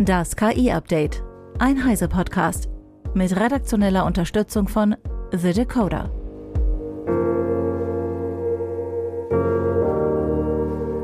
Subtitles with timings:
[0.00, 1.24] Das KI-Update.
[1.58, 2.68] Ein Heise-Podcast.
[3.14, 4.94] Mit redaktioneller Unterstützung von
[5.32, 6.12] The Decoder.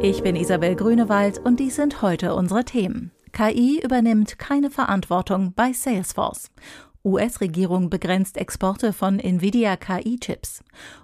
[0.01, 3.11] Ich bin Isabel Grünewald und dies sind heute unsere Themen.
[3.33, 6.53] KI übernimmt keine Verantwortung bei Salesforce.
[7.05, 10.63] US-Regierung begrenzt Exporte von Nvidia KI-Chips.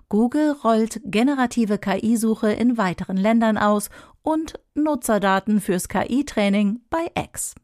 [0.09, 3.91] Google rollt generative KI-Suche in weiteren Ländern aus
[4.23, 7.55] und Nutzerdaten fürs KI-Training bei X.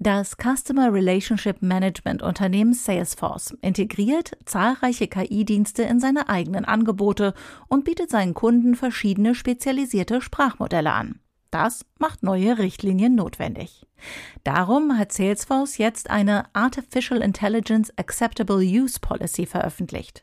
[0.00, 7.34] Das Customer Relationship Management Unternehmen Salesforce integriert zahlreiche KI-Dienste in seine eigenen Angebote
[7.66, 11.18] und bietet seinen Kunden verschiedene spezialisierte Sprachmodelle an.
[11.50, 13.86] Das macht neue Richtlinien notwendig.
[14.44, 20.22] Darum hat Salesforce jetzt eine Artificial Intelligence Acceptable Use Policy veröffentlicht.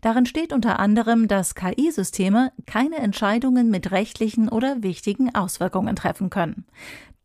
[0.00, 6.66] Darin steht unter anderem, dass KI-Systeme keine Entscheidungen mit rechtlichen oder wichtigen Auswirkungen treffen können.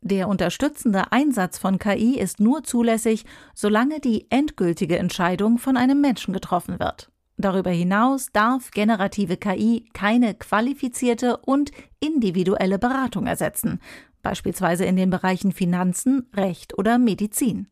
[0.02, 6.34] Der unterstützende Einsatz von KI ist nur zulässig, solange die endgültige Entscheidung von einem Menschen
[6.34, 7.12] getroffen wird.
[7.38, 13.80] Darüber hinaus darf generative KI keine qualifizierte und individuelle Beratung ersetzen,
[14.24, 17.68] beispielsweise in den Bereichen Finanzen, Recht oder Medizin.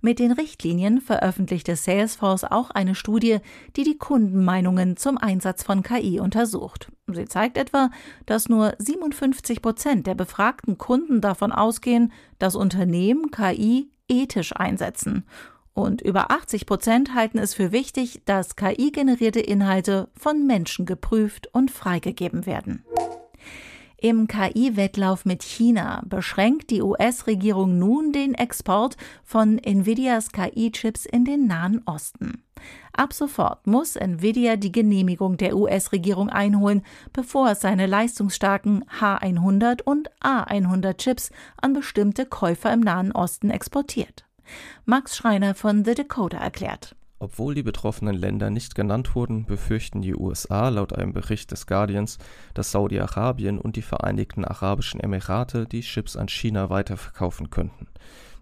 [0.00, 3.38] Mit den Richtlinien veröffentlichte Salesforce auch eine Studie,
[3.76, 6.90] die die Kundenmeinungen zum Einsatz von KI untersucht.
[7.06, 7.90] Sie zeigt etwa,
[8.26, 15.24] dass nur 57 Prozent der befragten Kunden davon ausgehen, dass Unternehmen KI ethisch einsetzen.
[15.74, 21.70] Und über 80 Prozent halten es für wichtig, dass KI-generierte Inhalte von Menschen geprüft und
[21.70, 22.84] freigegeben werden.
[24.02, 31.46] Im KI-Wettlauf mit China beschränkt die US-Regierung nun den Export von Nvidias KI-Chips in den
[31.46, 32.42] Nahen Osten.
[32.92, 40.10] Ab sofort muss Nvidia die Genehmigung der US-Regierung einholen, bevor es seine leistungsstarken H100 und
[40.20, 41.30] A100 Chips
[41.60, 44.24] an bestimmte Käufer im Nahen Osten exportiert.
[44.84, 46.96] Max Schreiner von The Decoder erklärt.
[47.22, 52.18] Obwohl die betroffenen Länder nicht genannt wurden, befürchten die USA laut einem Bericht des Guardians,
[52.52, 57.86] dass Saudi-Arabien und die Vereinigten Arabischen Emirate die Chips an China weiterverkaufen könnten.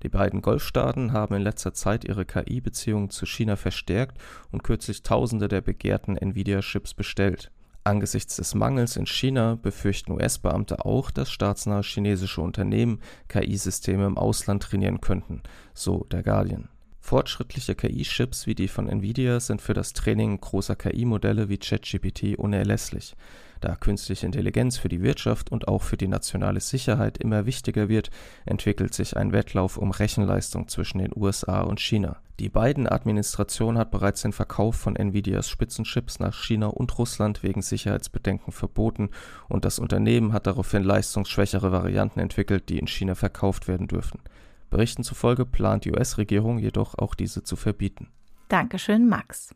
[0.03, 4.17] Die beiden Golfstaaten haben in letzter Zeit ihre KI-Beziehungen zu China verstärkt
[4.51, 7.51] und kürzlich Tausende der begehrten Nvidia-Chips bestellt.
[7.85, 14.63] Angesichts des Mangels in China befürchten US-Beamte auch, dass staatsnahe chinesische Unternehmen KI-Systeme im Ausland
[14.63, 15.43] trainieren könnten,
[15.75, 16.71] so der Guardian.
[17.01, 23.17] Fortschrittliche KI-Chips wie die von Nvidia sind für das Training großer KI-Modelle wie ChatGPT unerlässlich.
[23.61, 28.11] Da künstliche Intelligenz für die Wirtschaft und auch für die nationale Sicherheit immer wichtiger wird,
[28.47, 32.17] entwickelt sich ein Wettlauf um Rechenleistung zwischen den USA und China.
[32.39, 37.61] Die beiden Administration hat bereits den Verkauf von Nvidias Spitzenchips nach China und Russland wegen
[37.61, 39.11] Sicherheitsbedenken verboten
[39.49, 44.21] und das Unternehmen hat daraufhin leistungsschwächere Varianten entwickelt, die in China verkauft werden dürfen.
[44.71, 48.09] Berichten zufolge plant die US-Regierung jedoch auch diese zu verbieten.
[48.49, 49.55] Dankeschön, Max.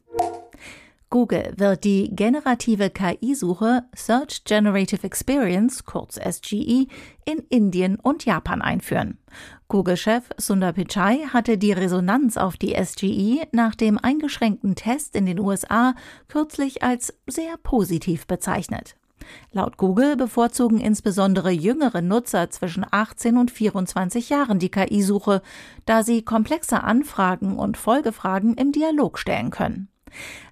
[1.14, 6.88] Google wird die generative KI-Suche Search Generative Experience, kurz SGE,
[7.24, 9.18] in Indien und Japan einführen.
[9.68, 15.38] Google-Chef Sundar Pichai hatte die Resonanz auf die SGE nach dem eingeschränkten Test in den
[15.38, 15.94] USA
[16.26, 18.96] kürzlich als sehr positiv bezeichnet.
[19.52, 25.42] Laut Google bevorzugen insbesondere jüngere Nutzer zwischen 18 und 24 Jahren die KI-Suche,
[25.86, 29.88] da sie komplexe Anfragen und Folgefragen im Dialog stellen können.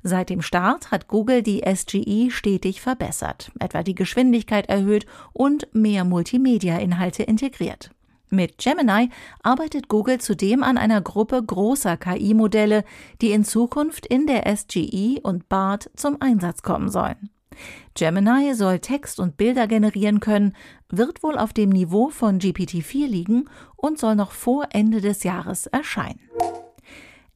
[0.03, 6.05] Seit dem Start hat Google die SGE stetig verbessert, etwa die Geschwindigkeit erhöht und mehr
[6.05, 7.91] Multimedia-Inhalte integriert.
[8.32, 9.11] Mit Gemini
[9.43, 12.82] arbeitet Google zudem an einer Gruppe großer KI-Modelle,
[13.21, 17.28] die in Zukunft in der SGE und BART zum Einsatz kommen sollen.
[17.95, 20.55] Gemini soll Text und Bilder generieren können,
[20.89, 23.45] wird wohl auf dem Niveau von GPT-4 liegen
[23.77, 26.21] und soll noch vor Ende des Jahres erscheinen.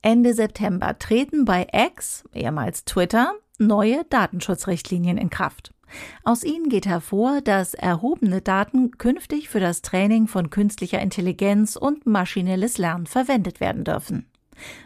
[0.03, 5.73] Ende September treten bei X, ehemals Twitter, neue Datenschutzrichtlinien in Kraft.
[6.25, 12.07] Aus ihnen geht hervor, dass erhobene Daten künftig für das Training von künstlicher Intelligenz und
[12.07, 14.27] maschinelles Lernen verwendet werden dürfen.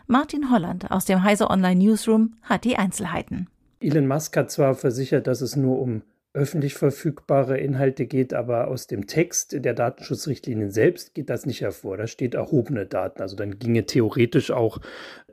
[0.07, 3.49] Martin Holland aus dem Heise Online Newsroom hat die Einzelheiten.
[3.81, 8.87] Elon Musk hat zwar versichert, dass es nur um öffentlich verfügbare Inhalte geht, aber aus
[8.87, 11.97] dem Text der Datenschutzrichtlinien selbst geht das nicht hervor.
[11.97, 13.21] Da steht erhobene Daten.
[13.21, 14.81] Also dann ginge theoretisch auch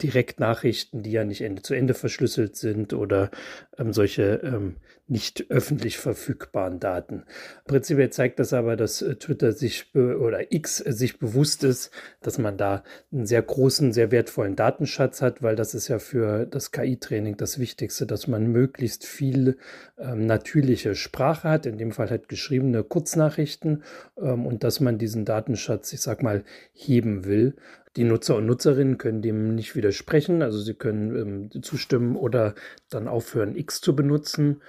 [0.02, 3.30] Direktnachrichten, die ja nicht Ende zu Ende verschlüsselt sind oder
[3.78, 4.78] ähm, solche ähm,
[5.08, 7.24] nicht öffentlich verfügbaren Daten.
[7.66, 12.58] Prinzipiell zeigt das aber, dass äh, Twitter sich oder X sich bewusst ist, dass man
[12.58, 17.38] da einen sehr großen, sehr wertvollen Datenschatz hat, weil das ist ja für das KI-Training
[17.38, 19.58] das Wichtigste, dass man möglichst viel
[19.98, 23.84] ähm, natürliche Sprache hat, in dem Fall halt geschriebene Kurznachrichten
[24.20, 26.44] ähm, und dass man diesen Datenschatz, ich sag mal,
[26.74, 27.56] heben will.
[27.96, 32.54] Die Nutzer und Nutzerinnen können dem nicht widersprechen, also sie können ähm, zustimmen oder
[32.90, 34.62] dann aufhören, X zu benutzen.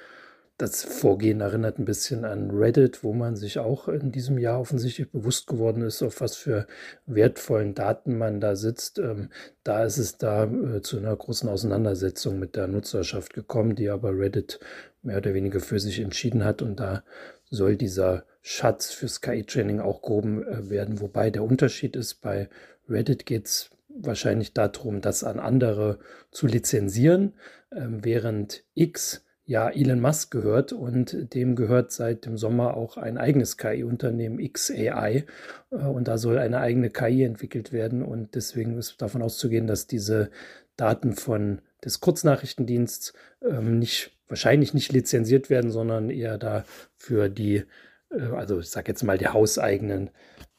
[0.59, 5.09] Das Vorgehen erinnert ein bisschen an Reddit, wo man sich auch in diesem Jahr offensichtlich
[5.09, 6.67] bewusst geworden ist, auf was für
[7.07, 8.99] wertvollen Daten man da sitzt.
[8.99, 9.31] Ähm,
[9.63, 14.19] da ist es da äh, zu einer großen Auseinandersetzung mit der Nutzerschaft gekommen, die aber
[14.19, 14.59] Reddit
[15.01, 16.61] mehr oder weniger für sich entschieden hat.
[16.61, 17.05] Und da
[17.49, 21.01] soll dieser Schatz fürs KI-Training auch gehoben äh, werden.
[21.01, 22.49] Wobei der Unterschied ist, bei
[22.89, 26.01] Reddit geht es wahrscheinlich darum, das an andere
[26.33, 27.35] zu lizenzieren,
[27.71, 33.17] äh, während X ja Elon Musk gehört und dem gehört seit dem Sommer auch ein
[33.17, 35.25] eigenes KI-Unternehmen XAI
[35.71, 39.87] äh, und da soll eine eigene KI entwickelt werden und deswegen ist davon auszugehen, dass
[39.87, 40.31] diese
[40.77, 46.65] Daten von des Kurznachrichtendiensts ähm, nicht wahrscheinlich nicht lizenziert werden, sondern eher da
[46.99, 47.65] für die,
[48.11, 50.11] äh, also ich sage jetzt mal, die hauseigenen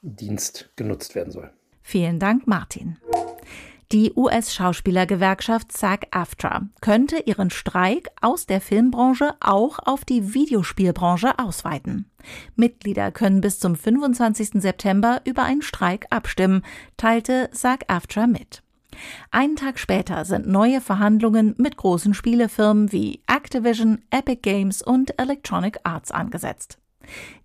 [0.02, 1.52] Dienst genutzt werden soll.
[1.84, 2.98] Vielen Dank, Martin.
[3.92, 12.06] Die US-Schauspielergewerkschaft SAG-AFTRA könnte ihren Streik aus der Filmbranche auch auf die Videospielbranche ausweiten.
[12.56, 14.62] Mitglieder können bis zum 25.
[14.62, 16.62] September über einen Streik abstimmen,
[16.98, 18.62] teilte SAG-AFTRA mit.
[19.32, 25.80] Einen Tag später sind neue Verhandlungen mit großen Spielefirmen wie Activision, Epic Games und Electronic
[25.84, 26.78] Arts angesetzt.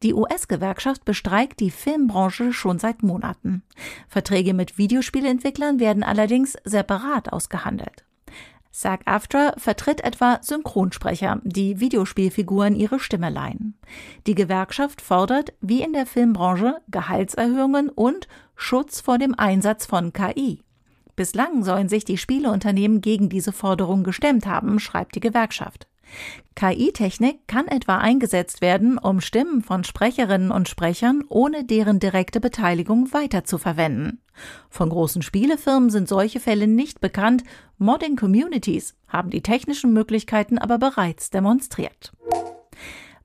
[0.02, 3.62] Die US-Gewerkschaft bestreikt die Filmbranche schon seit Monaten.
[4.08, 8.04] Verträge mit Videospielentwicklern werden allerdings separat ausgehandelt.
[8.74, 13.78] SAG-AFTRA vertritt etwa Synchronsprecher, die Videospielfiguren ihre Stimme leihen.
[14.26, 18.26] Die Gewerkschaft fordert, wie in der Filmbranche, Gehaltserhöhungen und
[18.56, 20.60] Schutz vor dem Einsatz von KI.
[21.14, 25.86] Bislang sollen sich die Spieleunternehmen gegen diese Forderung gestemmt haben, schreibt die Gewerkschaft.
[26.54, 33.12] KI-Technik kann etwa eingesetzt werden, um Stimmen von Sprecherinnen und Sprechern ohne deren direkte Beteiligung
[33.12, 34.20] weiterzuverwenden.
[34.70, 37.42] Von großen Spielefirmen sind solche Fälle nicht bekannt,
[37.78, 42.12] Modding Communities haben die technischen Möglichkeiten aber bereits demonstriert.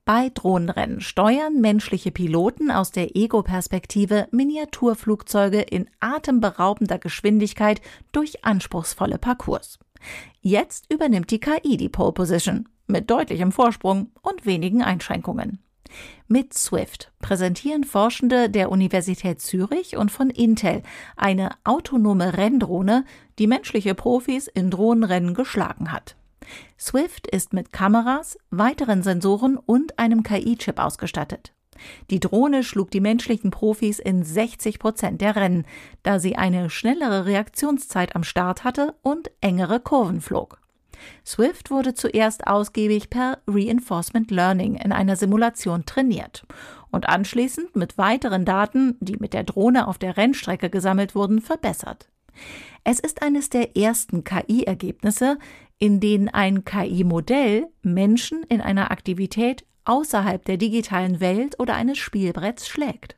[0.04, 9.78] Bei Drohnenrennen steuern menschliche Piloten aus der Ego-Perspektive Miniaturflugzeuge in atemberaubender Geschwindigkeit durch anspruchsvolle Parcours.
[10.40, 15.58] Jetzt übernimmt die KI die Pole Position mit deutlichem Vorsprung und wenigen Einschränkungen.
[16.28, 20.82] Mit Swift präsentieren Forschende der Universität Zürich und von Intel
[21.16, 23.04] eine autonome Renndrohne,
[23.38, 26.16] die menschliche Profis in Drohnenrennen geschlagen hat.
[26.78, 31.52] Swift ist mit Kameras, weiteren Sensoren und einem KI-Chip ausgestattet.
[32.10, 35.64] Die Drohne schlug die menschlichen Profis in 60 Prozent der Rennen,
[36.02, 40.59] da sie eine schnellere Reaktionszeit am Start hatte und engere Kurven flog.
[41.24, 46.44] Swift wurde zuerst ausgiebig per Reinforcement Learning in einer Simulation trainiert
[46.90, 52.08] und anschließend mit weiteren Daten, die mit der Drohne auf der Rennstrecke gesammelt wurden, verbessert.
[52.84, 55.38] Es ist eines der ersten KI-Ergebnisse,
[55.78, 62.68] in denen ein KI-Modell Menschen in einer Aktivität außerhalb der digitalen Welt oder eines Spielbretts
[62.68, 63.16] schlägt.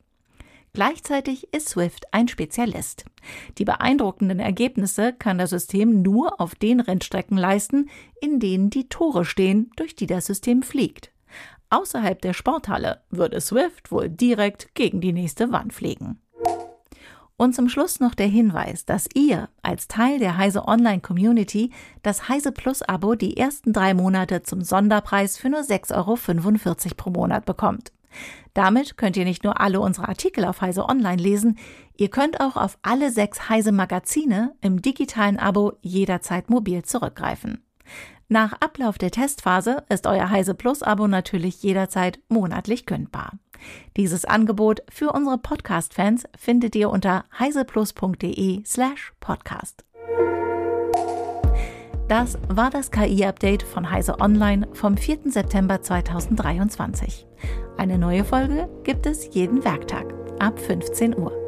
[0.74, 3.04] Gleichzeitig ist Swift ein Spezialist.
[3.58, 7.90] Die beeindruckenden Ergebnisse kann das System nur auf den Rennstrecken leisten,
[8.22, 11.10] in denen die Tore stehen, durch die das System fliegt.
[11.68, 16.20] Außerhalb der Sporthalle würde Swift wohl direkt gegen die nächste Wand fliegen.
[17.36, 21.70] Und zum Schluss noch der Hinweis, dass ihr als Teil der Heise Online Community
[22.02, 27.10] das Heise Plus Abo die ersten drei Monate zum Sonderpreis für nur 6,45 Euro pro
[27.10, 27.92] Monat bekommt.
[28.54, 31.58] Damit könnt ihr nicht nur alle unsere Artikel auf Heise Online lesen,
[31.96, 37.64] ihr könnt auch auf alle sechs Heise Magazine im digitalen Abo jederzeit mobil zurückgreifen.
[38.28, 43.32] Nach Ablauf der Testphase ist euer Heise Plus Abo natürlich jederzeit monatlich kündbar.
[43.96, 49.84] Dieses Angebot für unsere Podcast-Fans findet ihr unter heiseplus.de slash podcast.
[52.08, 55.30] Das war das KI-Update von Heise Online vom 4.
[55.30, 57.26] September 2023.
[57.76, 61.41] Eine neue Folge gibt es jeden Werktag ab 15 Uhr.